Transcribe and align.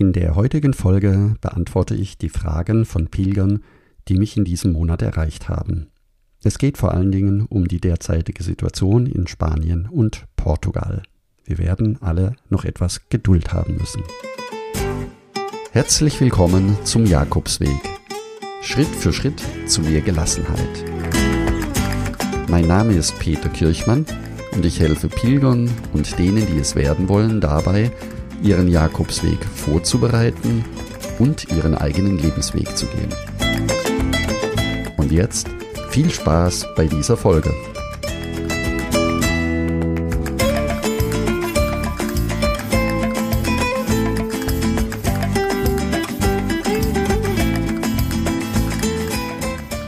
In 0.00 0.14
der 0.14 0.34
heutigen 0.34 0.72
Folge 0.72 1.34
beantworte 1.42 1.94
ich 1.94 2.16
die 2.16 2.30
Fragen 2.30 2.86
von 2.86 3.08
Pilgern, 3.08 3.62
die 4.08 4.14
mich 4.14 4.34
in 4.34 4.46
diesem 4.46 4.72
Monat 4.72 5.02
erreicht 5.02 5.50
haben. 5.50 5.88
Es 6.42 6.56
geht 6.56 6.78
vor 6.78 6.94
allen 6.94 7.12
Dingen 7.12 7.42
um 7.42 7.68
die 7.68 7.82
derzeitige 7.82 8.42
Situation 8.42 9.04
in 9.04 9.26
Spanien 9.26 9.86
und 9.86 10.24
Portugal. 10.36 11.02
Wir 11.44 11.58
werden 11.58 11.98
alle 12.00 12.34
noch 12.48 12.64
etwas 12.64 13.10
Geduld 13.10 13.52
haben 13.52 13.76
müssen. 13.76 14.02
Herzlich 15.72 16.18
willkommen 16.18 16.78
zum 16.84 17.04
Jakobsweg. 17.04 17.68
Schritt 18.62 18.88
für 18.88 19.12
Schritt 19.12 19.42
zu 19.66 19.82
mehr 19.82 20.00
Gelassenheit. 20.00 20.82
Mein 22.48 22.66
Name 22.66 22.94
ist 22.94 23.18
Peter 23.18 23.50
Kirchmann 23.50 24.06
und 24.52 24.64
ich 24.64 24.80
helfe 24.80 25.08
Pilgern 25.08 25.70
und 25.92 26.18
denen, 26.18 26.46
die 26.46 26.58
es 26.58 26.74
werden 26.74 27.10
wollen, 27.10 27.42
dabei, 27.42 27.92
ihren 28.42 28.68
Jakobsweg 28.68 29.44
vorzubereiten 29.44 30.64
und 31.18 31.50
ihren 31.50 31.74
eigenen 31.74 32.18
Lebensweg 32.18 32.76
zu 32.76 32.86
gehen. 32.86 33.14
Und 34.96 35.12
jetzt 35.12 35.48
viel 35.90 36.10
Spaß 36.10 36.66
bei 36.76 36.86
dieser 36.86 37.16
Folge. 37.16 37.52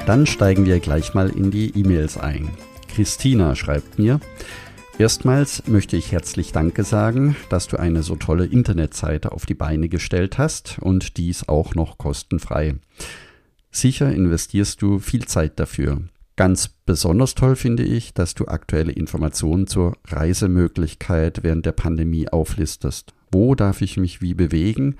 Dann 0.06 0.26
steigen 0.26 0.66
wir 0.66 0.78
gleich 0.80 1.14
mal 1.14 1.30
in 1.30 1.50
die 1.50 1.70
E-Mails 1.78 2.18
ein. 2.18 2.50
Christina 2.94 3.56
schreibt 3.56 3.98
mir, 3.98 4.20
Erstmals 4.98 5.66
möchte 5.66 5.96
ich 5.96 6.12
herzlich 6.12 6.52
Danke 6.52 6.84
sagen, 6.84 7.34
dass 7.48 7.66
du 7.66 7.78
eine 7.78 8.02
so 8.02 8.14
tolle 8.14 8.44
Internetseite 8.44 9.32
auf 9.32 9.46
die 9.46 9.54
Beine 9.54 9.88
gestellt 9.88 10.36
hast 10.36 10.78
und 10.80 11.16
dies 11.16 11.48
auch 11.48 11.74
noch 11.74 11.96
kostenfrei. 11.96 12.76
Sicher 13.70 14.12
investierst 14.12 14.82
du 14.82 14.98
viel 14.98 15.24
Zeit 15.24 15.58
dafür. 15.58 16.02
Ganz 16.36 16.68
besonders 16.68 17.34
toll 17.34 17.56
finde 17.56 17.84
ich, 17.84 18.12
dass 18.12 18.34
du 18.34 18.46
aktuelle 18.46 18.92
Informationen 18.92 19.66
zur 19.66 19.96
Reisemöglichkeit 20.06 21.42
während 21.42 21.64
der 21.64 21.72
Pandemie 21.72 22.28
auflistest. 22.28 23.14
Wo 23.30 23.54
darf 23.54 23.80
ich 23.80 23.96
mich 23.96 24.20
wie 24.20 24.34
bewegen? 24.34 24.96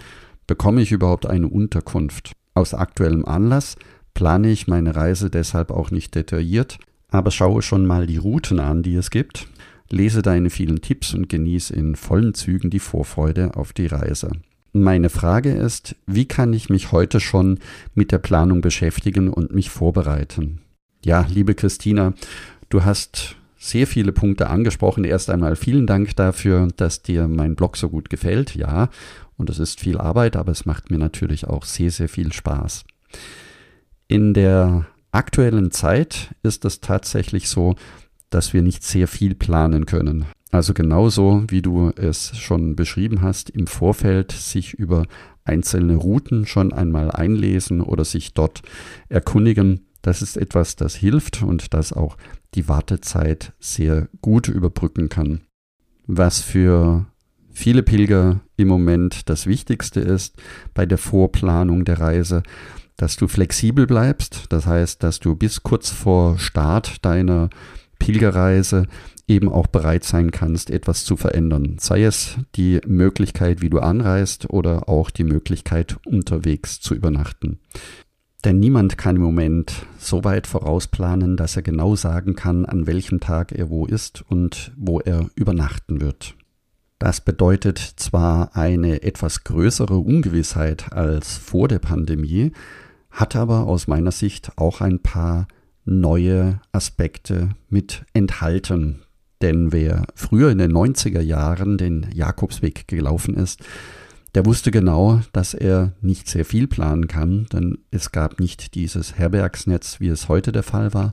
Bekomme 0.47 0.81
ich 0.81 0.91
überhaupt 0.91 1.27
eine 1.27 1.49
Unterkunft? 1.49 2.33
Aus 2.55 2.73
aktuellem 2.73 3.27
Anlass 3.27 3.77
plane 4.15 4.51
ich 4.51 4.67
meine 4.67 4.97
Reise 4.97 5.29
deshalb 5.29 5.71
auch 5.71 5.91
nicht 5.91 6.15
detailliert, 6.15 6.79
aber 7.09 7.31
schaue 7.31 7.61
schon 7.61 7.87
mal 7.87 8.07
die 8.07 8.17
Routen 8.17 8.59
an, 8.59 8.83
die 8.83 8.95
es 8.95 9.11
gibt 9.11 9.47
lese 9.93 10.23
deine 10.23 10.51
vielen 10.51 10.81
Tipps 10.81 11.15
und 11.15 11.29
genieße 11.29 11.75
in 11.75 11.95
vollen 11.95 12.35
Zügen 12.35 12.71
die 12.71 12.81
Vorfreude 12.81 13.55
auf 13.57 13.73
die 13.73 13.87
Reise. 13.87 14.31
Meine 14.73 15.11
Frage 15.11 15.53
ist, 15.53 15.97
wie 16.07 16.25
kann 16.25 16.55
ich 16.55 16.71
mich 16.71 16.93
heute 16.93 17.21
schon 17.21 17.59
mit 17.95 18.11
der 18.11 18.19
Planung 18.19 18.63
beschäftigen 18.63 19.29
und 19.29 19.55
mich 19.55 19.69
vorbereiten? 19.69 20.63
Ja, 21.05 21.27
liebe 21.29 21.55
Christina, 21.55 22.15
du 22.71 22.85
hast 22.85 23.37
sehr 23.59 23.87
viele 23.87 24.13
Punkte 24.13 24.49
angesprochen. 24.49 25.05
Erst 25.05 25.29
einmal 25.29 25.57
vielen 25.57 25.87
Dank 25.87 26.17
dafür, 26.17 26.69
dass 26.77 27.03
dir 27.03 27.29
mein 27.29 27.55
Blog 27.55 27.77
so 27.77 27.91
gut 27.91 28.09
gefällt. 28.09 28.55
Ja, 28.55 28.89
und 29.37 29.51
es 29.51 29.59
ist 29.59 29.79
viel 29.79 29.99
Arbeit, 29.99 30.37
aber 30.37 30.53
es 30.53 30.65
macht 30.65 30.91
mir 30.91 30.99
natürlich 30.99 31.47
auch 31.47 31.65
sehr, 31.65 31.91
sehr 31.91 32.09
viel 32.09 32.33
Spaß. 32.33 32.85
In 34.09 34.33
der 34.33 34.87
aktuellen 35.11 35.71
Zeit 35.71 36.35
ist 36.43 36.65
es 36.65 36.81
tatsächlich 36.81 37.49
so, 37.49 37.77
dass 38.35 38.53
wir 38.53 38.63
nicht 38.63 38.83
sehr 38.83 39.09
viel 39.09 39.35
planen 39.35 39.87
können. 39.87 40.25
Also 40.51 40.75
genauso 40.75 41.45
wie 41.49 41.63
du 41.63 41.91
es 41.97 42.37
schon 42.37 42.77
beschrieben 42.77 43.23
hast, 43.23 43.49
im 43.51 43.67
Vorfeld 43.67 44.33
sich 44.33 44.75
über 44.75 45.07
einzelne 45.45 45.97
Routen 45.97 46.47
schon 46.47 46.73
einmal 46.73 47.11
einlesen 47.11 47.81
oder 47.81 48.05
sich 48.05 48.35
dort 48.35 48.63
erkundigen, 49.09 49.87
das 50.03 50.21
ist 50.21 50.37
etwas, 50.37 50.77
das 50.77 50.95
hilft 50.95 51.43
und 51.43 51.75
das 51.75 51.93
auch 51.93 52.17
die 52.55 52.69
Wartezeit 52.69 53.53
sehr 53.61 54.09
gut 54.21 54.49
überbrücken 54.49 55.09
kann. 55.09 55.41
Was 56.07 56.41
für 56.41 57.07
viele 57.53 57.83
Pilger 57.83 58.41
im 58.57 58.69
Moment 58.69 59.29
das 59.29 59.47
Wichtigste 59.47 60.01
ist 60.01 60.37
bei 60.75 60.85
der 60.85 60.99
Vorplanung 60.99 61.85
der 61.85 62.01
Reise, 62.01 62.43
dass 62.97 63.17
du 63.17 63.27
flexibel 63.27 63.87
bleibst, 63.87 64.47
das 64.51 64.67
heißt, 64.67 65.03
dass 65.03 65.19
du 65.19 65.35
bis 65.35 65.63
kurz 65.63 65.91
vor 65.91 66.39
Start 66.39 67.05
deiner 67.05 67.49
Pilgerreise 68.03 68.89
eben 69.29 69.49
auch 69.49 69.69
bereit 69.69 70.03
sein 70.03 70.33
kannst, 70.33 70.71
etwas 70.71 71.05
zu 71.05 71.17
verändern. 71.17 71.77
Sei 71.79 72.03
es 72.03 72.37
die 72.57 72.81
Möglichkeit, 72.85 73.63
wie 73.63 73.71
du 73.71 73.79
anreist 73.79 74.51
oder 74.51 74.89
auch 74.89 75.11
die 75.11 75.23
Möglichkeit, 75.23 75.97
unterwegs 76.05 76.81
zu 76.81 76.97
übernachten. 76.97 77.61
Denn 78.45 78.59
niemand 78.59 78.99
kann 78.99 79.15
im 79.15 79.23
Moment 79.23 79.87
so 79.99 80.25
weit 80.25 80.49
vorausplanen, 80.49 81.37
dass 81.37 81.55
er 81.55 81.63
genau 81.63 81.95
sagen 81.95 82.35
kann, 82.35 82.67
an 82.67 82.89
welchem 82.89 83.21
Tag 83.21 83.53
er 83.53 83.71
wo 83.71 83.87
ist 83.87 84.25
und 84.29 84.73
wo 84.77 84.99
er 84.99 85.31
übernachten 85.37 86.01
wird. 86.01 86.35
Das 86.99 87.21
bedeutet 87.21 87.79
zwar 87.79 88.57
eine 88.57 89.05
etwas 89.05 89.45
größere 89.45 89.97
Ungewissheit 89.97 90.93
als 90.93 91.37
vor 91.37 91.69
der 91.69 91.79
Pandemie, 91.79 92.51
hat 93.13 93.37
aber 93.37 93.69
aus 93.69 93.87
meiner 93.87 94.11
Sicht 94.11 94.59
auch 94.59 94.81
ein 94.81 94.99
paar 94.99 95.47
neue 95.85 96.61
Aspekte 96.73 97.51
mit 97.69 98.05
enthalten. 98.13 99.03
Denn 99.41 99.73
wer 99.73 100.05
früher 100.15 100.51
in 100.51 100.59
den 100.59 100.73
90er 100.73 101.21
Jahren 101.21 101.79
den 101.79 102.07
Jakobsweg 102.15 102.87
gelaufen 102.87 103.35
ist, 103.35 103.61
der 104.35 104.47
wusste 104.47 104.71
genau, 104.71 105.21
dass 105.33 105.53
er 105.53 105.93
nicht 106.01 106.27
sehr 106.27 106.47
viel 106.47 106.67
planen 106.67 107.07
kann, 107.07 107.47
denn 107.53 107.79
es 107.91 108.13
gab 108.13 108.41
nicht 108.41 108.75
dieses 108.75 109.19
Herbergsnetz, 109.19 110.01
wie 110.01 110.09
es 110.09 110.29
heute 110.29 110.53
der 110.53 110.63
Fall 110.63 110.95
war, 110.95 111.13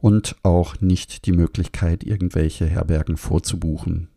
und 0.00 0.36
auch 0.42 0.80
nicht 0.80 1.24
die 1.24 1.32
Möglichkeit, 1.32 2.04
irgendwelche 2.04 2.66
Herbergen 2.66 3.16
vorzubuchen. 3.16 4.08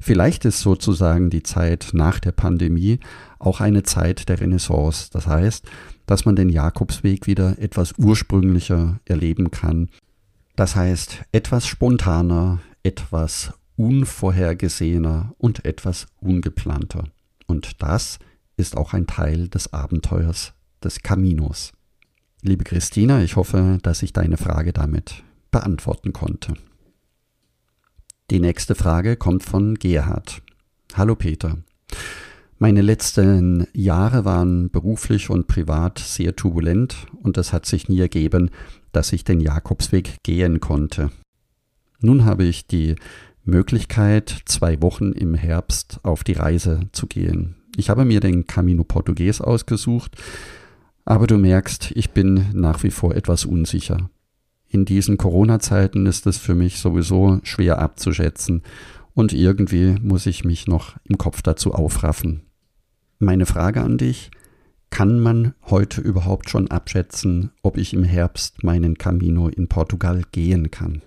Vielleicht 0.00 0.46
ist 0.46 0.60
sozusagen 0.60 1.28
die 1.28 1.42
Zeit 1.42 1.90
nach 1.92 2.18
der 2.18 2.32
Pandemie 2.32 3.00
auch 3.38 3.60
eine 3.60 3.82
Zeit 3.82 4.30
der 4.30 4.40
Renaissance. 4.40 5.10
Das 5.12 5.26
heißt, 5.26 5.66
dass 6.06 6.24
man 6.24 6.36
den 6.36 6.48
Jakobsweg 6.48 7.26
wieder 7.26 7.58
etwas 7.58 7.92
ursprünglicher 7.98 8.98
erleben 9.04 9.50
kann. 9.50 9.90
Das 10.56 10.74
heißt, 10.74 11.22
etwas 11.32 11.66
spontaner, 11.66 12.60
etwas 12.82 13.52
unvorhergesehener 13.76 15.34
und 15.38 15.64
etwas 15.66 16.06
ungeplanter. 16.18 17.04
Und 17.46 17.82
das 17.82 18.18
ist 18.56 18.76
auch 18.76 18.94
ein 18.94 19.06
Teil 19.06 19.48
des 19.48 19.72
Abenteuers 19.72 20.54
des 20.82 21.02
Caminos. 21.02 21.72
Liebe 22.42 22.64
Christina, 22.64 23.22
ich 23.22 23.36
hoffe, 23.36 23.78
dass 23.82 24.02
ich 24.02 24.14
deine 24.14 24.38
Frage 24.38 24.72
damit 24.72 25.22
beantworten 25.50 26.12
konnte. 26.12 26.54
Die 28.30 28.38
nächste 28.38 28.76
Frage 28.76 29.16
kommt 29.16 29.42
von 29.42 29.74
Gerhard. 29.74 30.40
Hallo 30.94 31.16
Peter. 31.16 31.58
Meine 32.60 32.80
letzten 32.80 33.66
Jahre 33.72 34.24
waren 34.24 34.70
beruflich 34.70 35.30
und 35.30 35.48
privat 35.48 35.98
sehr 35.98 36.36
turbulent 36.36 37.08
und 37.24 37.38
es 37.38 37.52
hat 37.52 37.66
sich 37.66 37.88
nie 37.88 37.98
ergeben, 37.98 38.50
dass 38.92 39.12
ich 39.12 39.24
den 39.24 39.40
Jakobsweg 39.40 40.18
gehen 40.22 40.60
konnte. 40.60 41.10
Nun 42.02 42.24
habe 42.24 42.44
ich 42.44 42.68
die 42.68 42.94
Möglichkeit, 43.42 44.42
zwei 44.44 44.80
Wochen 44.80 45.10
im 45.10 45.34
Herbst 45.34 45.98
auf 46.04 46.22
die 46.22 46.34
Reise 46.34 46.82
zu 46.92 47.08
gehen. 47.08 47.56
Ich 47.76 47.90
habe 47.90 48.04
mir 48.04 48.20
den 48.20 48.46
Camino 48.46 48.84
Portugues 48.84 49.40
ausgesucht, 49.40 50.14
aber 51.04 51.26
du 51.26 51.36
merkst, 51.36 51.90
ich 51.96 52.10
bin 52.10 52.46
nach 52.52 52.84
wie 52.84 52.92
vor 52.92 53.16
etwas 53.16 53.44
unsicher. 53.44 54.08
In 54.72 54.84
diesen 54.84 55.18
Corona-Zeiten 55.18 56.06
ist 56.06 56.28
es 56.28 56.38
für 56.38 56.54
mich 56.54 56.78
sowieso 56.78 57.40
schwer 57.42 57.80
abzuschätzen 57.80 58.62
und 59.14 59.32
irgendwie 59.32 59.96
muss 60.00 60.26
ich 60.26 60.44
mich 60.44 60.68
noch 60.68 60.94
im 61.02 61.18
Kopf 61.18 61.42
dazu 61.42 61.74
aufraffen. 61.74 62.42
Meine 63.18 63.46
Frage 63.46 63.82
an 63.82 63.98
dich, 63.98 64.30
kann 64.88 65.18
man 65.18 65.54
heute 65.68 66.00
überhaupt 66.00 66.50
schon 66.50 66.70
abschätzen, 66.70 67.50
ob 67.62 67.78
ich 67.78 67.92
im 67.94 68.04
Herbst 68.04 68.62
meinen 68.62 68.96
Camino 68.96 69.48
in 69.48 69.66
Portugal 69.66 70.22
gehen 70.30 70.70
kann? 70.70 71.02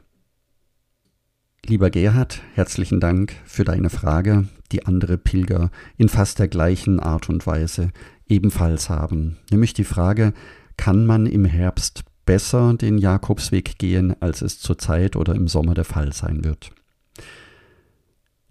Lieber 1.66 1.89
Gerhard, 1.89 2.42
herzlichen 2.56 3.00
Dank 3.00 3.33
für 3.45 3.63
deine 3.63 3.89
Frage, 3.89 4.50
die 4.74 4.86
andere 4.86 5.18
Pilger 5.18 5.71
in 5.95 6.09
fast 6.09 6.39
der 6.39 6.50
gleichen 6.50 7.00
Art 7.00 7.30
und 7.30 7.48
Weise 7.48 7.92
ebenfalls 8.27 8.89
haben. 8.89 9.38
Nämlich 9.50 9.74
die 9.74 9.86
Frage, 9.86 10.33
kann 10.75 11.06
man 11.06 11.25
im 11.25 11.45
Herbst 11.45 12.04
besser 12.25 12.73
den 12.73 12.97
Jakobsweg 12.97 13.77
gehen, 13.77 14.15
als 14.21 14.41
es 14.41 14.59
zurzeit 14.59 15.15
oder 15.15 15.35
im 15.35 15.47
Sommer 15.47 15.73
der 15.73 15.85
Fall 15.85 16.13
sein 16.13 16.43
wird? 16.43 16.71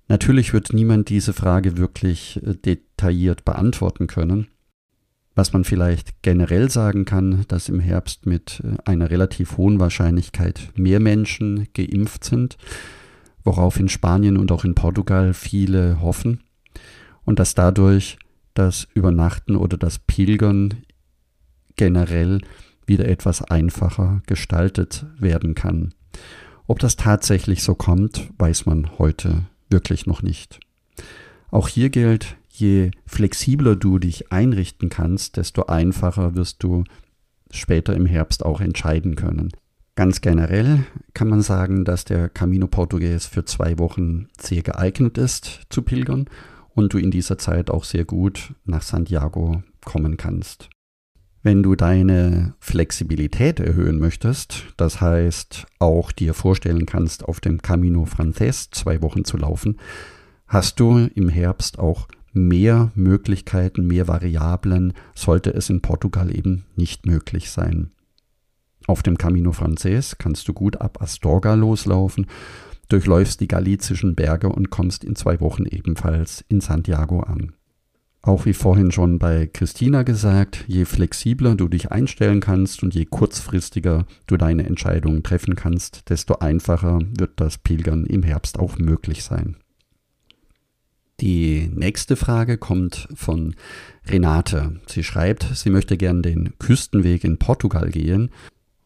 Natürlich 0.08 0.52
wird 0.52 0.72
niemand 0.72 1.08
diese 1.08 1.32
Frage 1.32 1.78
wirklich 1.78 2.40
äh, 2.44 2.54
detailliert 2.54 3.44
beantworten 3.44 4.06
können. 4.06 4.48
Was 5.34 5.54
man 5.54 5.64
vielleicht 5.64 6.22
generell 6.22 6.70
sagen 6.70 7.06
kann, 7.06 7.46
dass 7.48 7.70
im 7.70 7.80
Herbst 7.80 8.26
mit 8.26 8.62
äh, 8.62 8.76
einer 8.84 9.10
relativ 9.10 9.56
hohen 9.56 9.80
Wahrscheinlichkeit 9.80 10.70
mehr 10.74 11.00
Menschen 11.00 11.68
geimpft 11.72 12.24
sind, 12.24 12.58
worauf 13.42 13.80
in 13.80 13.88
Spanien 13.88 14.36
und 14.36 14.52
auch 14.52 14.64
in 14.64 14.74
Portugal 14.74 15.32
viele 15.32 16.00
hoffen, 16.02 16.42
und 17.24 17.38
dass 17.38 17.54
dadurch 17.54 18.18
das 18.52 18.86
Übernachten 18.94 19.56
oder 19.56 19.78
das 19.78 19.98
Pilgern 19.98 20.82
generell 21.76 22.40
wieder 22.92 23.08
etwas 23.08 23.40
einfacher 23.42 24.20
gestaltet 24.26 25.06
werden 25.18 25.54
kann. 25.54 25.94
Ob 26.66 26.78
das 26.78 26.96
tatsächlich 26.96 27.62
so 27.62 27.74
kommt, 27.74 28.28
weiß 28.38 28.66
man 28.66 28.98
heute 28.98 29.44
wirklich 29.70 30.06
noch 30.06 30.22
nicht. 30.22 30.60
Auch 31.50 31.68
hier 31.68 31.88
gilt, 31.88 32.36
je 32.50 32.90
flexibler 33.06 33.76
du 33.76 33.98
dich 33.98 34.30
einrichten 34.30 34.90
kannst, 34.90 35.38
desto 35.38 35.64
einfacher 35.64 36.34
wirst 36.34 36.62
du 36.62 36.84
später 37.50 37.94
im 37.96 38.04
Herbst 38.04 38.44
auch 38.44 38.60
entscheiden 38.60 39.16
können. 39.16 39.52
Ganz 39.94 40.20
generell 40.20 40.84
kann 41.14 41.28
man 41.28 41.40
sagen, 41.40 41.86
dass 41.86 42.04
der 42.04 42.28
Camino 42.28 42.66
Portugues 42.66 43.26
für 43.26 43.46
zwei 43.46 43.78
Wochen 43.78 44.28
sehr 44.38 44.62
geeignet 44.62 45.16
ist 45.16 45.62
zu 45.70 45.80
pilgern 45.80 46.26
und 46.74 46.92
du 46.92 46.98
in 46.98 47.10
dieser 47.10 47.38
Zeit 47.38 47.70
auch 47.70 47.84
sehr 47.84 48.04
gut 48.04 48.54
nach 48.64 48.82
Santiago 48.82 49.62
kommen 49.84 50.16
kannst. 50.18 50.68
Wenn 51.44 51.64
du 51.64 51.74
deine 51.74 52.54
Flexibilität 52.60 53.58
erhöhen 53.58 53.98
möchtest, 53.98 54.66
das 54.76 55.00
heißt 55.00 55.66
auch 55.80 56.12
dir 56.12 56.34
vorstellen 56.34 56.86
kannst, 56.86 57.24
auf 57.24 57.40
dem 57.40 57.60
Camino 57.60 58.04
Frances 58.04 58.70
zwei 58.70 59.02
Wochen 59.02 59.24
zu 59.24 59.36
laufen, 59.36 59.78
hast 60.46 60.78
du 60.78 61.08
im 61.14 61.28
Herbst 61.28 61.80
auch 61.80 62.06
mehr 62.32 62.92
Möglichkeiten, 62.94 63.88
mehr 63.88 64.06
Variablen, 64.06 64.92
sollte 65.16 65.52
es 65.52 65.68
in 65.68 65.82
Portugal 65.82 66.34
eben 66.34 66.64
nicht 66.76 67.06
möglich 67.06 67.50
sein. 67.50 67.90
Auf 68.86 69.02
dem 69.02 69.18
Camino 69.18 69.50
Frances 69.50 70.18
kannst 70.18 70.46
du 70.46 70.52
gut 70.52 70.80
ab 70.80 71.02
Astorga 71.02 71.54
loslaufen, 71.54 72.26
durchläufst 72.88 73.40
die 73.40 73.48
galizischen 73.48 74.14
Berge 74.14 74.48
und 74.48 74.70
kommst 74.70 75.02
in 75.02 75.16
zwei 75.16 75.40
Wochen 75.40 75.64
ebenfalls 75.66 76.44
in 76.48 76.60
Santiago 76.60 77.20
an. 77.20 77.52
Auch 78.24 78.46
wie 78.46 78.54
vorhin 78.54 78.92
schon 78.92 79.18
bei 79.18 79.48
Christina 79.52 80.04
gesagt, 80.04 80.64
je 80.68 80.84
flexibler 80.84 81.56
du 81.56 81.66
dich 81.66 81.90
einstellen 81.90 82.38
kannst 82.38 82.84
und 82.84 82.94
je 82.94 83.04
kurzfristiger 83.04 84.06
du 84.28 84.36
deine 84.36 84.64
Entscheidungen 84.64 85.24
treffen 85.24 85.56
kannst, 85.56 86.08
desto 86.08 86.36
einfacher 86.36 87.00
wird 87.18 87.32
das 87.40 87.58
Pilgern 87.58 88.06
im 88.06 88.22
Herbst 88.22 88.60
auch 88.60 88.78
möglich 88.78 89.24
sein. 89.24 89.56
Die 91.20 91.68
nächste 91.74 92.14
Frage 92.14 92.58
kommt 92.58 93.08
von 93.14 93.56
Renate. 94.06 94.80
Sie 94.86 95.02
schreibt, 95.02 95.44
sie 95.54 95.70
möchte 95.70 95.96
gern 95.96 96.22
den 96.22 96.56
Küstenweg 96.58 97.24
in 97.24 97.38
Portugal 97.38 97.90
gehen 97.90 98.30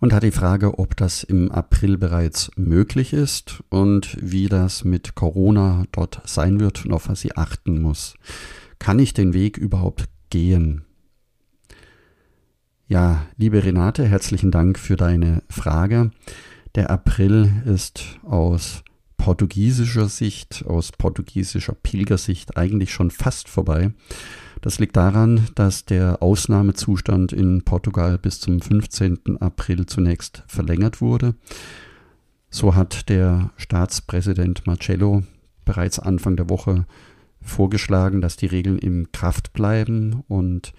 und 0.01 0.15
hat 0.15 0.23
die 0.23 0.31
Frage, 0.31 0.79
ob 0.79 0.97
das 0.97 1.25
im 1.25 1.51
April 1.51 1.99
bereits 1.99 2.51
möglich 2.57 3.13
ist 3.13 3.63
und 3.69 4.17
wie 4.21 4.49
das 4.49 4.85
mit 4.85 5.15
Corona 5.15 5.85
dort 5.93 6.23
sein 6.25 6.59
wird 6.59 6.87
und 6.87 6.93
auf 6.93 7.09
was 7.09 7.21
sie 7.21 7.37
achten 7.37 7.83
muss. 7.83 8.15
Kann 8.79 8.99
ich 8.99 9.15
den 9.15 9.33
Weg 9.33 9.57
überhaupt 9.57 10.07
gehen? 10.31 10.85
Ja, 12.89 13.27
liebe 13.37 13.65
Renate, 13.65 14.05
herzlichen 14.07 14.51
Dank 14.51 14.79
für 14.79 14.97
deine 14.97 15.43
Frage. 15.49 16.13
Der 16.77 16.91
April 16.91 17.51
ist 17.65 18.19
aus 18.23 18.85
portugiesischer 19.17 20.09
Sicht, 20.09 20.65
aus 20.67 20.93
portugiesischer 20.93 21.75
Pilgersicht 21.75 22.57
eigentlich 22.57 22.93
schon 22.93 23.11
fast 23.11 23.49
vorbei. 23.49 23.93
Das 24.61 24.79
liegt 24.79 24.97
daran, 24.97 25.49
dass 25.55 25.85
der 25.85 26.23
Ausnahmezustand 26.23 27.33
in 27.33 27.63
Portugal 27.65 28.19
bis 28.19 28.41
zum 28.41 28.61
15. 28.61 29.39
April 29.41 29.87
zunächst 29.87 30.45
verlängert 30.47 31.01
wurde. 31.01 31.35
So 32.51 32.75
hat 32.75 33.09
der 33.09 33.51
Staatspräsident 33.57 34.67
Marcello 34.67 35.25
bereits 35.65 35.99
Anfang 35.99 36.37
der 36.37 36.49
Woche 36.49 36.87
vorgeschlagen, 37.47 38.21
dass 38.21 38.37
die 38.37 38.47
Regeln 38.47 38.79
in 38.79 39.13
Kraft 39.13 39.53
bleiben 39.53 40.23
und 40.29 40.73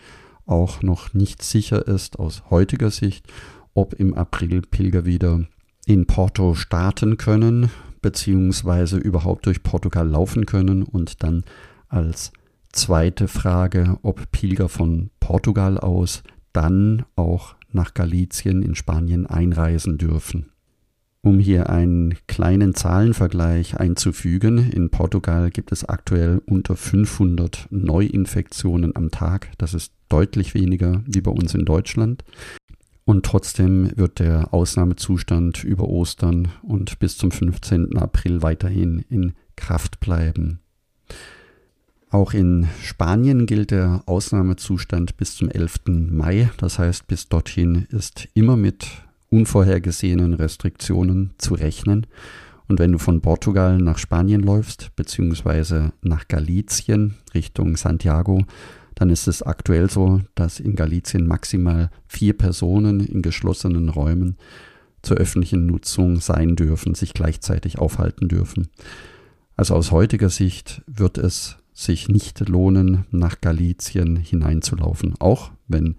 auch 0.46 0.81
noch 0.81 1.14
nicht 1.14 1.44
sicher 1.44 1.88
ist 1.88 2.19
aus 2.19 2.44
heutiger 2.50 2.92
Sicht, 2.92 3.28
ob 3.74 3.94
im 3.94 4.14
April 4.14 4.62
Pilger 4.62 5.06
wieder 5.06 5.46
in 5.86 6.06
Porto 6.06 6.54
starten 6.54 7.18
können, 7.18 7.69
beziehungsweise 8.02 8.98
überhaupt 8.98 9.46
durch 9.46 9.64
Portugal 9.64 10.08
laufen 10.08 10.46
können 10.46 10.84
und 10.84 11.24
dann 11.24 11.44
als 11.90 12.31
zweite 12.72 13.28
Frage, 13.28 13.98
ob 14.02 14.31
Pilger 14.31 14.69
von 14.69 15.10
Portugal 15.19 15.78
aus 15.78 16.24
dann 16.54 17.06
auch 17.16 17.56
nach 17.72 17.94
Galicien 17.94 18.62
in 18.64 18.75
Spanien 18.75 19.25
einreisen 19.28 19.98
dürfen. 19.98 20.52
Um 21.22 21.40
hier 21.40 21.69
einen 21.69 22.16
kleinen 22.28 22.74
Zahlenvergleich 22.74 23.80
einzufügen, 23.80 24.72
in 24.72 24.90
Portugal 24.90 25.50
gibt 25.52 25.72
es 25.72 25.84
aktuell 25.84 26.42
unter 26.46 26.75
500 26.75 27.68
Neuinfektionen 27.69 28.96
am 28.96 29.12
Tag. 29.12 29.50
Das 29.58 29.74
ist 29.74 29.94
deutlich 30.10 30.54
weniger 30.54 31.04
wie 31.06 31.22
bei 31.22 31.31
uns 31.31 31.54
in 31.54 31.66
Deutschland. 31.66 32.24
Und 33.04 33.25
trotzdem 33.25 33.92
wird 33.96 34.19
der 34.19 34.54
Ausnahmezustand 34.54 35.64
über 35.64 35.88
Ostern 35.88 36.50
und 36.62 37.00
bis 37.00 37.18
zum 37.18 37.31
15. 37.31 37.98
April 37.98 38.42
weiterhin 38.42 39.04
in 39.10 39.34
Kraft 39.56 40.00
bleiben. 40.00 40.60
Auch 42.10 42.34
in 42.34 42.68
Spanien 42.84 43.46
gilt 43.46 43.72
der 43.72 44.04
Ausnahmezustand 44.06 45.18
bis 45.18 45.36
zum 45.36 45.50
11. 45.50 46.10
Mai. 46.10 46.50
Das 46.58 46.80
heißt, 46.80 47.08
bis 47.08 47.28
dorthin 47.28 47.88
ist 47.90 48.28
immer 48.34 48.56
mit 48.56 48.88
unvorhergesehenen 49.30 50.34
Restriktionen 50.34 51.34
zu 51.38 51.54
rechnen. 51.54 52.08
Und 52.68 52.80
wenn 52.80 52.92
du 52.92 52.98
von 52.98 53.22
Portugal 53.22 53.78
nach 53.78 53.98
Spanien 53.98 54.42
läufst, 54.42 54.96
beziehungsweise 54.96 55.94
nach 56.02 56.28
Galicien 56.28 57.16
Richtung 57.34 57.78
Santiago, 57.78 58.46
dann 58.96 59.10
ist 59.10 59.28
es 59.28 59.44
aktuell 59.44 59.90
so, 59.90 60.22
dass 60.36 60.60
in 60.60 60.76
Galicien 60.76 61.28
maximal 61.28 61.92
vier 62.08 62.36
Personen 62.36 63.00
in 63.00 63.22
geschlossenen 63.22 63.90
Räumen 63.90 64.38
zur 65.04 65.18
öffentlichen 65.18 65.66
Nutzung 65.66 66.20
sein 66.20 66.56
dürfen, 66.56 66.96
sich 66.96 67.14
gleichzeitig 67.14 67.78
aufhalten 67.78 68.28
dürfen. 68.28 68.70
Also 69.56 69.76
aus 69.76 69.92
heutiger 69.92 70.30
Sicht 70.30 70.82
wird 70.88 71.18
es 71.18 71.58
sich 71.74 72.10
nicht 72.10 72.50
lohnen, 72.50 73.06
nach 73.12 73.40
Galicien 73.40 74.16
hineinzulaufen, 74.16 75.14
auch 75.20 75.52
wenn 75.68 75.96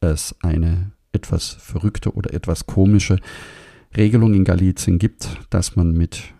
es 0.00 0.36
eine 0.42 0.92
etwas 1.14 1.56
verrückte 1.60 2.14
oder 2.14 2.34
etwas 2.34 2.66
komische 2.66 3.18
Regelung 3.96 4.34
in 4.34 4.44
Galizien 4.44 4.98
gibt, 4.98 5.38
dass 5.50 5.76
man 5.76 5.92
mit 5.92 6.34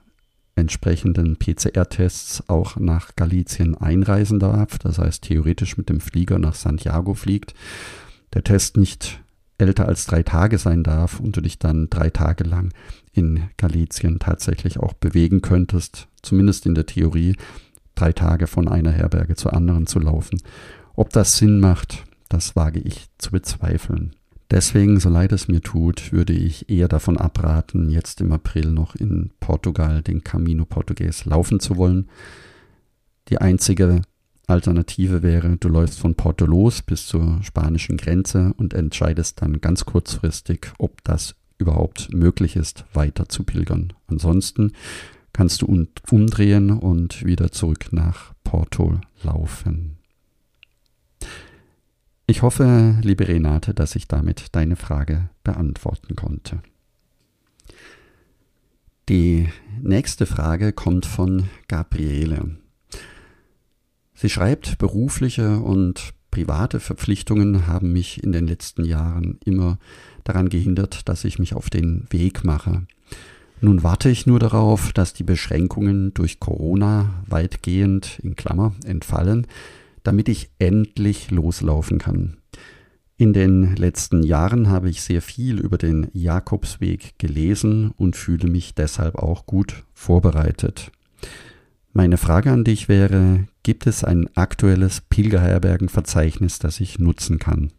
entsprechenden 0.57 1.37
PCR-Tests 1.37 2.49
auch 2.49 2.77
nach 2.77 3.17
Galizien 3.17 3.77
einreisen 3.77 4.39
darf. 4.39 4.79
Das 4.79 4.99
heißt, 4.99 5.25
theoretisch 5.25 5.77
mit 5.77 5.89
dem 5.89 6.01
Flieger 6.01 6.39
nach 6.39 6.55
Santiago 6.55 7.15
fliegt. 7.15 7.55
Der 8.33 8.45
Test 8.45 8.77
nicht 8.77 9.21
älter 9.59 9.87
als 9.87 10.07
drei 10.07 10.23
Tage 10.23 10.59
sein 10.59 10.83
darf 10.83 11.21
und 11.21 11.37
du 11.37 11.41
dich 11.41 11.59
dann 11.59 11.89
drei 11.91 12.11
Tage 12.11 12.45
lang 12.45 12.73
in 13.13 13.45
Galizien 13.57 14.19
tatsächlich 14.19 14.79
auch 14.79 14.93
bewegen 14.95 15.43
könntest, 15.43 16.09
zumindest 16.23 16.67
in 16.67 16.75
der 16.75 16.87
Theorie, 16.87 17.37
drei 17.95 18.13
Tage 18.13 18.47
von 18.47 18.69
einer 18.69 18.91
Herberge 18.91 19.37
zur 19.37 19.55
anderen 19.55 19.87
zu 19.87 20.01
laufen. 20.01 20.41
Ob 20.95 21.11
das 21.11 21.37
Sinn 21.37 21.61
macht, 21.61 22.05
das 22.29 22.57
wage 22.57 22.81
ich 22.81 23.07
zu 23.19 23.31
bezweifeln. 23.31 24.17
Deswegen, 24.51 25.01
so 25.01 25.09
leid 25.09 25.33
es 25.33 25.49
mir 25.49 25.63
tut, 25.63 26.13
würde 26.13 26.33
ich 26.33 26.69
eher 26.69 26.89
davon 26.89 27.17
abraten, 27.17 27.91
jetzt 27.91 28.21
im 28.21 28.33
April 28.33 28.71
noch 28.71 28.95
in 28.95 29.31
Portugal 29.41 30.03
den 30.03 30.23
Camino 30.23 30.65
Portugues 30.65 31.25
laufen 31.25 31.61
zu 31.61 31.77
wollen. 31.77 32.09
Die 33.29 33.39
einzige 33.39 34.03
Alternative 34.47 35.23
wäre, 35.23 35.57
du 35.57 35.69
läufst 35.69 35.99
von 35.99 36.15
Porto 36.15 36.45
los 36.45 36.83
bis 36.83 37.07
zur 37.07 37.43
spanischen 37.43 37.97
Grenze 37.97 38.53
und 38.59 38.75
entscheidest 38.75 39.41
dann 39.41 39.61
ganz 39.61 39.87
kurzfristig, 39.87 40.67
ob 40.79 41.03
das 41.05 41.35
überhaupt 41.57 42.13
möglich 42.13 42.57
ist, 42.57 42.85
weiter 42.93 43.29
zu 43.29 43.45
pilgern. 43.45 43.95
Ansonsten 44.07 44.73
kannst 45.33 45.63
du 45.63 45.87
umdrehen 46.11 46.71
und 46.71 47.25
wieder 47.25 47.51
zurück 47.51 47.93
nach 47.93 48.35
Porto 48.45 49.01
laufen. 49.23 49.97
Ich 52.27 52.41
hoffe, 52.41 52.99
liebe 53.03 53.29
Renate, 53.29 53.75
dass 53.75 53.97
ich 53.97 54.09
damit 54.09 54.47
deine 54.53 54.77
Frage 54.77 55.29
beantworten 55.43 56.17
konnte. 56.17 56.63
Die 59.11 59.51
nächste 59.83 60.25
Frage 60.25 60.73
kommt 60.73 61.05
von 61.05 61.51
Gabriele. 61.69 62.57
Sie 64.15 64.31
schreibt, 64.31 64.79
berufliche 64.79 65.59
und 65.59 66.15
private 66.31 66.81
Verpflichtungen 66.81 67.67
haben 67.67 67.93
mich 67.93 68.25
in 68.25 68.33
den 68.33 68.47
letzten 68.47 68.87
Jahren 68.87 69.39
immer 69.45 69.79
daran 70.25 70.49
gehindert, 70.49 71.07
dass 71.11 71.25
ich 71.25 71.39
mich 71.39 71.53
auf 71.53 71.69
den 71.69 72.07
Weg 72.09 72.43
mache. 72.43 72.87
Nun 73.61 73.83
warte 73.83 74.09
ich 74.09 74.25
nur 74.25 74.39
darauf, 74.39 74.95
dass 74.95 75.13
die 75.13 75.25
Beschränkungen 75.25 76.15
durch 76.15 76.41
Corona 76.41 77.23
weitgehend 77.27 78.19
in 78.23 78.35
Klammer 78.35 78.73
entfallen, 78.87 79.47
damit 80.05 80.29
ich 80.29 80.51
endlich 80.61 81.33
loslaufen 81.33 81.99
kann. 81.99 82.37
In 83.17 83.33
den 83.33 83.75
letzten 83.77 84.23
Jahren 84.23 84.69
habe 84.69 84.91
ich 84.91 85.03
sehr 85.03 85.23
viel 85.23 85.59
über 85.59 85.79
den 85.79 86.09
Jakobsweg 86.13 87.19
gelesen 87.19 87.93
und 87.97 88.17
fühle 88.17 88.49
mich 88.49 88.75
deshalb 88.75 89.17
auch 89.17 89.47
gut 89.47 89.85
vorbereitet. 89.93 90.93
Meine 91.93 92.17
Frage 92.17 92.51
an 92.51 92.65
dich 92.65 92.89
wäre, 92.89 93.47
gibt 93.63 93.87
es 93.87 94.03
ein 94.03 94.29
aktuelles 94.37 95.01
Pilgerherbergenverzeichnis, 95.01 96.59
das 96.59 96.81
ich 96.81 96.99
nutzen 96.99 97.39
kann. 97.39 97.73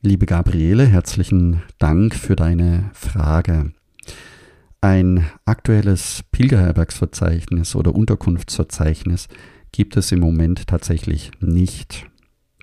Liebe 0.00 0.26
Gabriele, 0.26 0.86
herzlichen 0.86 1.62
Dank 1.78 2.14
für 2.14 2.36
deine 2.36 2.90
Frage. 2.92 3.72
Ein 4.84 5.24
aktuelles 5.46 6.24
Pilgerherbergsverzeichnis 6.30 7.74
oder 7.74 7.94
Unterkunftsverzeichnis 7.94 9.28
gibt 9.72 9.96
es 9.96 10.12
im 10.12 10.20
Moment 10.20 10.66
tatsächlich 10.66 11.30
nicht. 11.40 12.04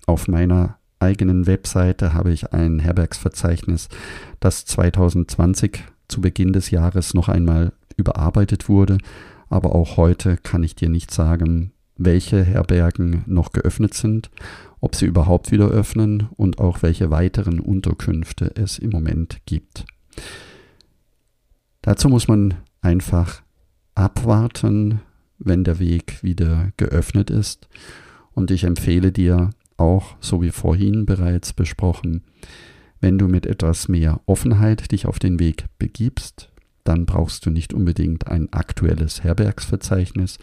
Auf 0.06 0.28
meiner 0.28 0.78
eigenen 1.00 1.48
Webseite 1.48 2.14
habe 2.14 2.30
ich 2.30 2.52
ein 2.52 2.78
Herbergsverzeichnis, 2.78 3.88
das 4.38 4.64
2020 4.66 5.82
zu 6.06 6.20
Beginn 6.20 6.52
des 6.52 6.70
Jahres 6.70 7.12
noch 7.12 7.28
einmal 7.28 7.72
überarbeitet 7.96 8.68
wurde, 8.68 8.98
aber 9.48 9.74
auch 9.74 9.96
heute 9.96 10.36
kann 10.36 10.62
ich 10.62 10.76
dir 10.76 10.90
nicht 10.90 11.10
sagen, 11.10 11.72
welche 11.96 12.44
Herbergen 12.44 13.24
noch 13.26 13.50
geöffnet 13.50 13.94
sind, 13.94 14.30
ob 14.78 14.94
sie 14.94 15.06
überhaupt 15.06 15.50
wieder 15.50 15.66
öffnen 15.66 16.28
und 16.36 16.60
auch 16.60 16.82
welche 16.82 17.10
weiteren 17.10 17.58
Unterkünfte 17.58 18.54
es 18.54 18.78
im 18.78 18.90
Moment 18.90 19.40
gibt. 19.44 19.86
Dazu 21.82 22.08
muss 22.08 22.28
man 22.28 22.54
einfach 22.80 23.42
abwarten, 23.94 25.00
wenn 25.38 25.64
der 25.64 25.78
Weg 25.78 26.22
wieder 26.22 26.72
geöffnet 26.76 27.30
ist. 27.30 27.68
Und 28.32 28.50
ich 28.50 28.64
empfehle 28.64 29.12
dir 29.12 29.50
auch, 29.76 30.16
so 30.20 30.40
wie 30.42 30.50
vorhin 30.50 31.06
bereits 31.06 31.52
besprochen, 31.52 32.22
wenn 33.00 33.18
du 33.18 33.26
mit 33.26 33.46
etwas 33.46 33.88
mehr 33.88 34.20
Offenheit 34.26 34.92
dich 34.92 35.06
auf 35.06 35.18
den 35.18 35.40
Weg 35.40 35.66
begibst, 35.78 36.50
dann 36.84 37.04
brauchst 37.04 37.44
du 37.44 37.50
nicht 37.50 37.74
unbedingt 37.74 38.28
ein 38.28 38.52
aktuelles 38.52 39.24
Herbergsverzeichnis, 39.24 40.38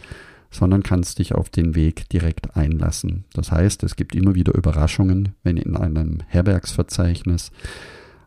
sondern 0.50 0.82
kannst 0.82 1.18
dich 1.18 1.34
auf 1.34 1.48
den 1.48 1.74
Weg 1.74 2.08
direkt 2.08 2.56
einlassen. 2.56 3.24
Das 3.32 3.52
heißt, 3.52 3.82
es 3.82 3.96
gibt 3.96 4.14
immer 4.14 4.34
wieder 4.34 4.54
Überraschungen, 4.54 5.34
wenn 5.42 5.56
in 5.56 5.76
einem 5.76 6.18
Herbergsverzeichnis 6.26 7.50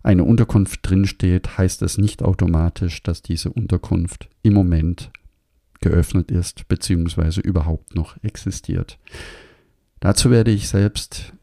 eine 0.04 0.26
Unterkunft 0.26 0.82
drinsteht, 0.84 1.58
heißt 1.58 1.82
es 1.82 1.98
nicht 1.98 2.22
automatisch, 2.22 3.02
dass 3.02 3.22
diese 3.22 3.52
Unterkunft 3.52 4.30
im 4.44 4.54
Moment 4.54 5.12
geöffnet 5.80 6.30
ist 6.32 6.68
bzw. 6.68 7.42
überhaupt 7.42 7.96
noch 7.96 8.22
existiert. 8.24 9.00
Dazu 10.02 10.30
werde 10.30 10.52
ich 10.52 10.68
selbst 10.68 11.34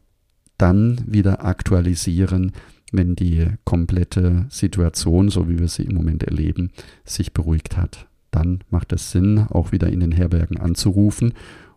dann 0.57 1.01
wieder 1.07 1.43
aktualisieren, 1.43 2.51
wenn 2.91 3.15
die 3.15 3.47
komplette 3.63 4.45
Situation, 4.49 5.29
so 5.29 5.49
wie 5.49 5.57
wir 5.57 5.67
sie 5.67 5.83
im 5.83 5.95
Moment 5.95 6.23
erleben, 6.23 6.71
sich 7.03 7.33
beruhigt 7.33 7.77
hat. 7.77 8.07
Dann 8.29 8.63
macht 8.69 8.93
es 8.93 9.11
Sinn, 9.11 9.39
auch 9.39 9.71
wieder 9.71 9.89
in 9.89 10.01
den 10.01 10.11
Herbergen 10.11 10.57
anzurufen 10.57 11.33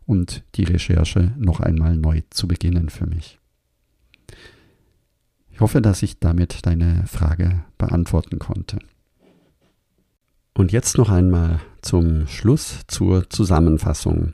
und 0.07 0.45
die 0.57 0.64
Recherche 0.64 1.33
noch 1.38 1.61
einmal 1.61 1.97
neu 1.97 2.23
zu 2.31 2.47
beginnen 2.47 2.91
für 2.91 3.07
mich. 3.07 3.38
Ich 5.54 5.61
hoffe, 5.61 5.80
dass 5.80 6.02
ich 6.02 6.18
damit 6.18 6.66
deine 6.66 7.04
Frage 7.06 7.64
beantworten 7.78 8.40
konnte. 8.40 8.80
Und 10.52 10.73
jetzt 10.73 10.99
noch 10.99 11.11
einmal 11.11 11.61
zum 11.80 12.26
Schluss 12.26 12.80
zur 12.88 13.30
Zusammenfassung. 13.30 14.32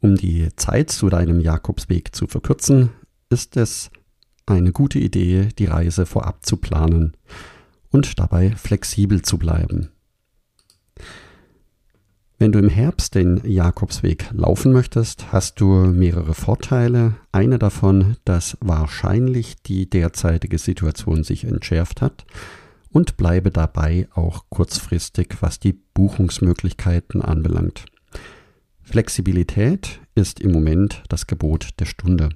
Um 0.00 0.16
die 0.16 0.48
Zeit 0.56 0.90
zu 0.90 1.08
deinem 1.10 1.38
Jakobsweg 1.38 2.12
zu 2.12 2.26
verkürzen, 2.26 2.90
ist 3.30 3.56
es 3.56 3.92
eine 4.44 4.72
gute 4.72 4.98
Idee, 4.98 5.50
die 5.56 5.66
Reise 5.66 6.06
vorab 6.06 6.44
zu 6.44 6.56
planen 6.56 7.16
und 7.90 8.18
dabei 8.18 8.50
flexibel 8.56 9.22
zu 9.22 9.38
bleiben. 9.38 9.91
Wenn 12.42 12.50
du 12.50 12.58
im 12.58 12.70
Herbst 12.70 13.14
den 13.14 13.40
Jakobsweg 13.44 14.28
laufen 14.32 14.72
möchtest, 14.72 15.30
hast 15.30 15.60
du 15.60 15.66
mehrere 15.86 16.34
Vorteile. 16.34 17.14
Einer 17.30 17.56
davon, 17.56 18.16
dass 18.24 18.58
wahrscheinlich 18.60 19.62
die 19.62 19.88
derzeitige 19.88 20.58
Situation 20.58 21.22
sich 21.22 21.44
entschärft 21.44 22.02
hat 22.02 22.24
und 22.90 23.16
bleibe 23.16 23.52
dabei 23.52 24.08
auch 24.12 24.46
kurzfristig, 24.48 25.36
was 25.38 25.60
die 25.60 25.78
Buchungsmöglichkeiten 25.94 27.22
anbelangt. 27.22 27.84
Flexibilität 28.82 30.00
ist 30.16 30.40
im 30.40 30.50
Moment 30.50 31.04
das 31.08 31.28
Gebot 31.28 31.68
der 31.78 31.86
Stunde. 31.86 32.30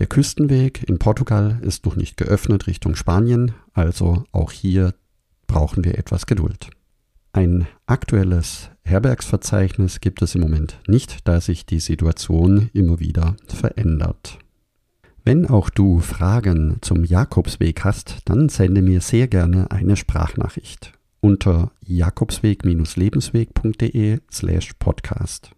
Der 0.00 0.08
Küstenweg 0.08 0.82
in 0.88 0.98
Portugal 0.98 1.60
ist 1.62 1.86
noch 1.86 1.94
nicht 1.94 2.16
geöffnet 2.16 2.66
Richtung 2.66 2.96
Spanien, 2.96 3.52
also 3.72 4.24
auch 4.32 4.50
hier 4.50 4.94
brauchen 5.46 5.84
wir 5.84 5.96
etwas 5.96 6.26
Geduld. 6.26 6.70
Ein 7.36 7.68
aktuelles 7.84 8.70
Herbergsverzeichnis 8.84 10.00
gibt 10.00 10.22
es 10.22 10.34
im 10.34 10.40
Moment 10.40 10.80
nicht, 10.86 11.28
da 11.28 11.42
sich 11.42 11.66
die 11.66 11.80
Situation 11.80 12.70
immer 12.72 12.98
wieder 12.98 13.36
verändert. 13.46 14.38
Wenn 15.22 15.44
auch 15.44 15.68
du 15.68 15.98
Fragen 15.98 16.78
zum 16.80 17.04
Jakobsweg 17.04 17.84
hast, 17.84 18.20
dann 18.24 18.48
sende 18.48 18.80
mir 18.80 19.02
sehr 19.02 19.28
gerne 19.28 19.70
eine 19.70 19.96
Sprachnachricht 19.96 20.94
unter 21.20 21.72
jakobsweg-lebensweg.de 21.84 24.20
slash 24.32 24.72
podcast. 24.78 25.50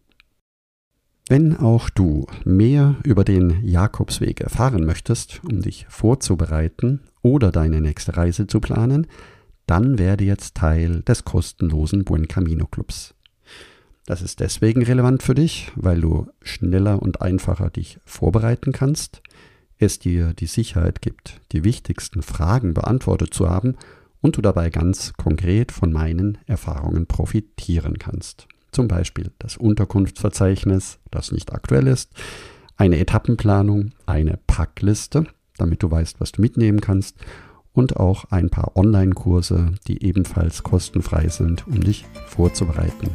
Wenn 1.28 1.56
auch 1.56 1.90
du 1.90 2.26
mehr 2.44 2.96
über 3.04 3.22
den 3.22 3.64
Jakobsweg 3.64 4.40
erfahren 4.40 4.84
möchtest, 4.84 5.44
um 5.44 5.62
dich 5.62 5.86
vorzubereiten 5.88 7.02
oder 7.22 7.52
deine 7.52 7.80
nächste 7.80 8.16
Reise 8.16 8.48
zu 8.48 8.58
planen, 8.58 9.06
dann 9.68 9.98
werde 9.98 10.24
jetzt 10.24 10.54
Teil 10.54 11.02
des 11.02 11.24
kostenlosen 11.24 12.04
Buen 12.04 12.26
Camino 12.26 12.66
Clubs. 12.66 13.14
Das 14.06 14.22
ist 14.22 14.40
deswegen 14.40 14.82
relevant 14.82 15.22
für 15.22 15.34
dich, 15.34 15.70
weil 15.76 16.00
du 16.00 16.26
schneller 16.42 17.02
und 17.02 17.20
einfacher 17.20 17.68
dich 17.68 17.98
vorbereiten 18.06 18.72
kannst, 18.72 19.20
es 19.78 19.98
dir 19.98 20.32
die 20.32 20.46
Sicherheit 20.46 21.02
gibt, 21.02 21.42
die 21.52 21.64
wichtigsten 21.64 22.22
Fragen 22.22 22.72
beantwortet 22.72 23.34
zu 23.34 23.50
haben 23.50 23.76
und 24.22 24.38
du 24.38 24.40
dabei 24.40 24.70
ganz 24.70 25.12
konkret 25.18 25.70
von 25.70 25.92
meinen 25.92 26.38
Erfahrungen 26.46 27.06
profitieren 27.06 27.98
kannst. 27.98 28.48
Zum 28.72 28.88
Beispiel 28.88 29.32
das 29.38 29.58
Unterkunftsverzeichnis, 29.58 30.98
das 31.10 31.30
nicht 31.30 31.52
aktuell 31.52 31.86
ist, 31.86 32.12
eine 32.78 32.98
Etappenplanung, 32.98 33.92
eine 34.06 34.38
Packliste, 34.46 35.26
damit 35.58 35.82
du 35.82 35.90
weißt, 35.90 36.20
was 36.20 36.32
du 36.32 36.40
mitnehmen 36.40 36.80
kannst 36.80 37.18
und 37.78 37.96
auch 37.96 38.24
ein 38.30 38.50
paar 38.50 38.76
Online-Kurse, 38.76 39.70
die 39.86 40.02
ebenfalls 40.04 40.64
kostenfrei 40.64 41.28
sind, 41.28 41.64
um 41.68 41.80
dich 41.80 42.06
vorzubereiten. 42.26 43.08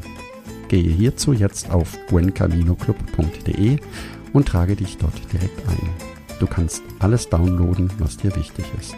Gehe 0.70 0.89
hierzu 0.89 1.34
jetzt 1.34 1.70
auf 1.70 1.98
buencaminoclub.de 2.08 3.77
und 4.32 4.48
trage 4.48 4.77
dich 4.77 4.98
dort 4.98 5.20
direkt 5.34 5.67
ein. 5.67 5.89
Du 6.39 6.48
kannst 6.48 6.82
alles 7.00 7.27
downloaden, 7.27 7.91
was 8.00 8.15
dir 8.15 8.34
wichtig 8.38 8.63
ist. 8.79 8.96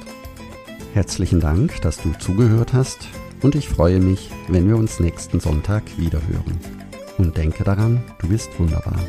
Herzlichen 0.93 1.39
Dank, 1.39 1.81
dass 1.81 1.97
du 1.97 2.11
zugehört 2.19 2.73
hast 2.73 3.07
und 3.41 3.55
ich 3.55 3.67
freue 3.67 3.99
mich, 3.99 4.29
wenn 4.47 4.67
wir 4.67 4.77
uns 4.77 4.99
nächsten 4.99 5.39
Sonntag 5.39 5.81
wiederhören. 5.97 6.59
Und 7.17 7.37
denke 7.37 7.63
daran, 7.63 8.03
du 8.19 8.27
bist 8.27 8.51
wunderbar. 8.59 8.99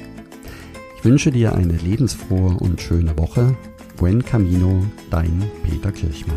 Ich 0.96 1.04
wünsche 1.04 1.30
dir 1.30 1.54
eine 1.54 1.76
lebensfrohe 1.76 2.56
und 2.56 2.80
schöne 2.80 3.18
Woche. 3.18 3.54
Buen 3.96 4.22
Camino, 4.22 4.84
dein 5.10 5.50
Peter 5.62 5.90
Kirchmann. 5.90 6.36